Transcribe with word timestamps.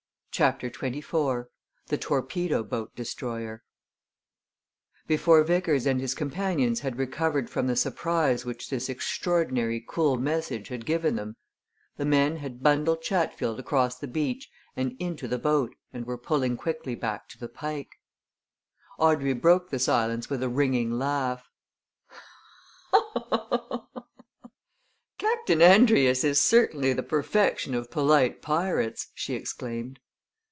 CHAPTER 0.33 0.69
XXIV 0.69 1.47
THE 1.87 1.97
TORPEDO 1.97 2.63
BOAT 2.63 2.95
DESTROYER 2.95 3.63
Before 5.05 5.43
Vickers 5.43 5.85
and 5.85 5.99
his 5.99 6.15
companions 6.15 6.79
had 6.79 6.97
recovered 6.97 7.49
from 7.49 7.67
the 7.67 7.75
surprise 7.75 8.45
which 8.45 8.69
this 8.69 8.87
extraordinary 8.87 9.83
cool 9.85 10.15
message 10.15 10.69
had 10.69 10.85
given 10.85 11.17
them, 11.17 11.35
the 11.97 12.05
men 12.05 12.37
had 12.37 12.63
bundled 12.63 13.01
Chatfield 13.01 13.59
across 13.59 13.97
the 13.99 14.07
beach 14.07 14.49
and 14.73 14.95
into 14.99 15.27
the 15.27 15.37
boat 15.37 15.75
and 15.91 16.05
were 16.05 16.17
pulling 16.17 16.55
quickly 16.55 16.95
back 16.95 17.27
to 17.27 17.37
the 17.37 17.49
Pike. 17.49 17.99
Audrey 18.97 19.33
broke 19.33 19.69
the 19.69 19.79
silence 19.79 20.29
with 20.29 20.41
a 20.41 20.49
ringing 20.49 20.91
laugh. 20.97 21.49
"Captain 25.17 25.59
Andrius 25.61 26.23
is 26.23 26.39
certainly 26.39 26.93
the 26.93 27.03
perfection 27.03 27.75
of 27.75 27.91
polite 27.91 28.41
pirates," 28.41 29.09
she 29.13 29.33
exclaimed. 29.35 29.99